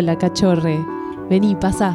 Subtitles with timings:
[0.00, 0.82] Hola, cachorre.
[1.28, 1.94] Vení, pasa.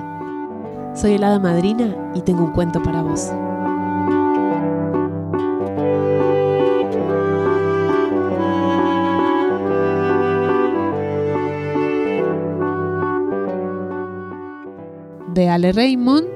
[0.94, 3.32] Soy el madrina y tengo un cuento para vos.
[15.34, 16.28] De Ale Raymond.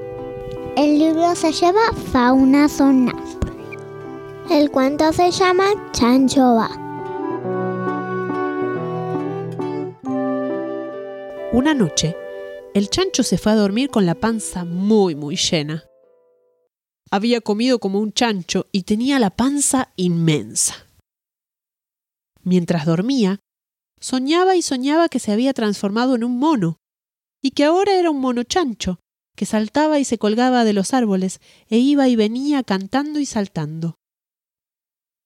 [0.76, 3.22] El libro se llama Fauna Sonámbula.
[4.50, 6.56] El cuento se llama Chancho
[11.52, 12.14] Una noche,
[12.74, 15.84] el chancho se fue a dormir con la panza muy, muy llena.
[17.10, 20.86] Había comido como un chancho y tenía la panza inmensa.
[22.44, 23.40] Mientras dormía,
[23.98, 26.76] soñaba y soñaba que se había transformado en un mono,
[27.42, 29.00] y que ahora era un mono chancho,
[29.34, 33.96] que saltaba y se colgaba de los árboles, e iba y venía cantando y saltando.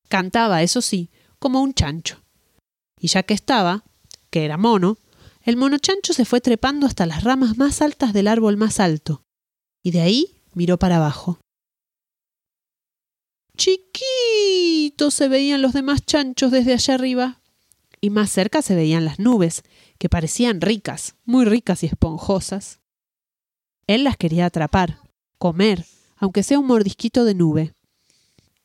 [0.09, 2.22] Cantaba, eso sí, como un chancho.
[2.98, 3.84] Y ya que estaba,
[4.31, 4.97] que era mono,
[5.45, 9.25] el mono chancho se fue trepando hasta las ramas más altas del árbol más alto,
[9.83, 11.39] y de ahí miró para abajo.
[13.56, 17.42] Chiquitos se veían los demás chanchos desde allá arriba,
[18.00, 19.62] y más cerca se veían las nubes,
[19.98, 22.81] que parecían ricas, muy ricas y esponjosas.
[23.87, 24.98] Él las quería atrapar,
[25.39, 25.84] comer,
[26.17, 27.75] aunque sea un mordisquito de nube.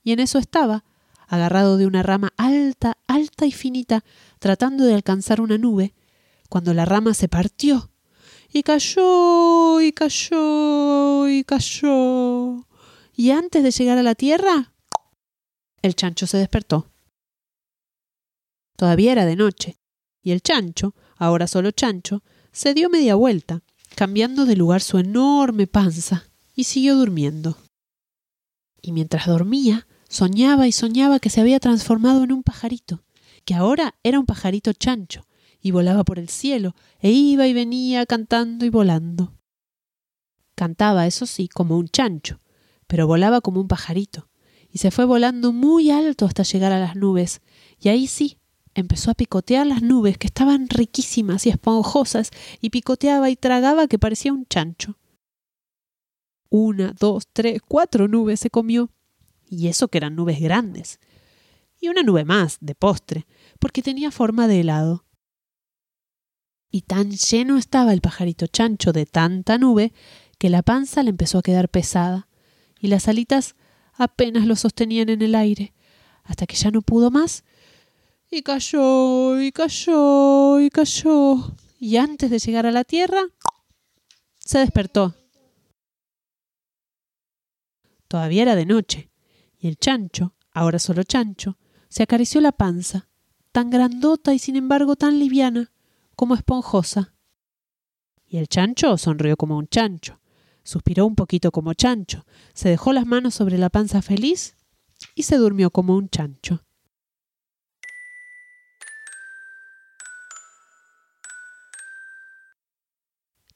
[0.01, 0.85] Y en eso estaba,
[1.27, 4.05] agarrado de una rama alta, alta y finita,
[4.39, 5.93] tratando de alcanzar una nube,
[6.49, 7.91] cuando la rama se partió
[8.51, 12.67] y cayó y cayó y cayó.
[13.15, 14.73] Y antes de llegar a la tierra,
[15.81, 16.91] el chancho se despertó.
[18.75, 19.77] Todavía era de noche,
[20.21, 23.61] y el chancho, ahora solo chancho, se dio media vuelta,
[23.95, 27.57] cambiando de lugar su enorme panza, y siguió durmiendo.
[28.81, 33.03] Y mientras dormía, soñaba y soñaba que se había transformado en un pajarito,
[33.43, 35.25] que ahora era un pajarito chancho,
[35.61, 39.33] y volaba por el cielo, e iba y venía cantando y volando.
[40.55, 42.39] Cantaba, eso sí, como un chancho,
[42.87, 44.29] pero volaba como un pajarito,
[44.69, 47.41] y se fue volando muy alto hasta llegar a las nubes,
[47.79, 48.37] y ahí sí,
[48.73, 52.31] empezó a picotear las nubes que estaban riquísimas y esponjosas,
[52.61, 54.97] y picoteaba y tragaba que parecía un chancho.
[56.49, 58.91] Una, dos, tres, cuatro nubes se comió,
[59.49, 60.99] y eso que eran nubes grandes,
[61.81, 63.25] y una nube más, de postre,
[63.59, 65.05] porque tenía forma de helado
[66.71, 69.93] y tan lleno estaba el pajarito chancho de tanta nube
[70.37, 72.27] que la panza le empezó a quedar pesada
[72.79, 73.55] y las alitas
[73.93, 75.73] apenas lo sostenían en el aire,
[76.23, 77.43] hasta que ya no pudo más
[78.31, 83.21] y cayó y cayó y cayó y antes de llegar a la tierra
[84.39, 85.15] se despertó.
[88.07, 89.11] Todavía era de noche
[89.57, 91.57] y el chancho, ahora solo chancho,
[91.89, 93.09] se acarició la panza,
[93.51, 95.71] tan grandota y sin embargo tan liviana,
[96.19, 97.13] como esponjosa.
[98.27, 100.19] Y el chancho sonrió como un chancho,
[100.63, 104.57] suspiró un poquito como chancho, se dejó las manos sobre la panza feliz
[105.15, 106.65] y se durmió como un chancho.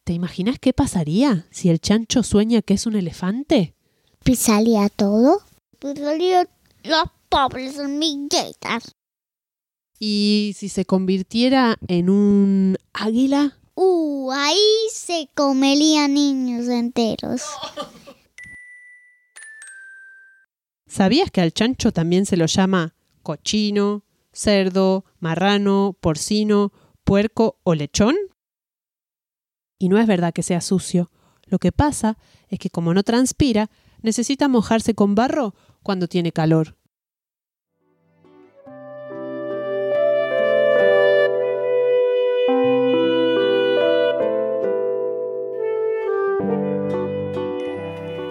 [0.06, 3.76] ¿Te imaginas qué pasaría si el chancho sueña que es un elefante?
[4.24, 5.42] ¿Pisaría todo?
[5.80, 6.48] Pisaría
[6.84, 8.96] las pobres hormiguitas.
[10.06, 13.58] ¿Y si se convirtiera en un águila?
[13.74, 14.60] Uh, ahí
[14.92, 17.44] se comería niños enteros.
[20.86, 24.04] ¿Sabías que al chancho también se lo llama cochino,
[24.34, 26.74] cerdo, marrano, porcino,
[27.06, 28.18] puerco o lechón?
[29.80, 31.12] Y no es verdad que sea sucio.
[31.46, 32.18] Lo que pasa
[32.50, 33.72] es que como no transpira,
[34.02, 36.76] necesita mojarse con barro cuando tiene calor.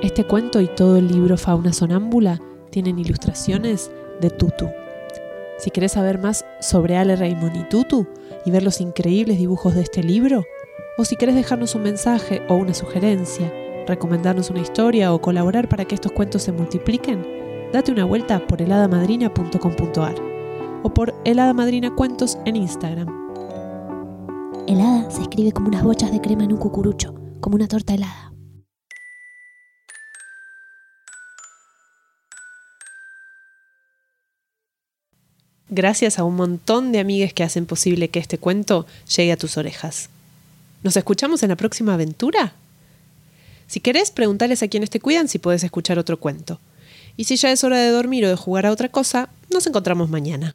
[0.02, 2.40] Este cuento y todo el libro Fauna Sonámbula
[2.70, 3.90] tienen ilustraciones
[4.20, 4.68] de Tutu.
[5.58, 8.06] Si querés saber más sobre Ale Raymond y Tutu
[8.44, 10.44] y ver los increíbles dibujos de este libro,
[10.98, 13.52] o si querés dejarnos un mensaje o una sugerencia,
[13.86, 17.24] recomendarnos una historia o colaborar para que estos cuentos se multipliquen,
[17.72, 20.14] date una vuelta por heladamadrina.com.ar
[20.82, 23.08] o por Helada Madrina Cuentos en Instagram.
[24.66, 28.32] Helada se escribe como unas bochas de crema en un cucurucho, como una torta helada.
[35.72, 38.86] gracias a un montón de amigues que hacen posible que este cuento
[39.16, 40.10] llegue a tus orejas.
[40.82, 42.52] ¿Nos escuchamos en la próxima aventura?
[43.66, 46.60] Si querés, preguntales a quienes te cuidan si puedes escuchar otro cuento.
[47.16, 50.10] Y si ya es hora de dormir o de jugar a otra cosa, nos encontramos
[50.10, 50.54] mañana.